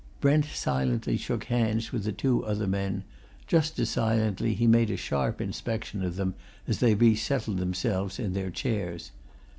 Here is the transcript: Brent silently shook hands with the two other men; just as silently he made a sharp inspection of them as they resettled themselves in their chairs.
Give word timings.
Brent 0.19 0.45
silently 0.45 1.15
shook 1.15 1.43
hands 1.43 1.91
with 1.91 2.05
the 2.05 2.11
two 2.11 2.43
other 2.43 2.65
men; 2.65 3.03
just 3.45 3.77
as 3.77 3.91
silently 3.91 4.55
he 4.55 4.65
made 4.65 4.89
a 4.89 4.97
sharp 4.97 5.39
inspection 5.39 6.03
of 6.03 6.15
them 6.15 6.33
as 6.67 6.79
they 6.79 6.95
resettled 6.95 7.59
themselves 7.59 8.17
in 8.17 8.33
their 8.33 8.49
chairs. 8.49 9.11